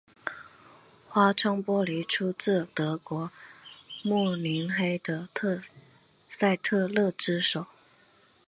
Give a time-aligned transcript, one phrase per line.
[1.07, 3.29] 花窗玻璃出自德国
[4.03, 5.29] 慕尼黑的
[6.27, 7.67] 赛特勒之手。